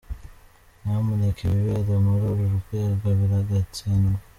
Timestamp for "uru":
2.31-2.45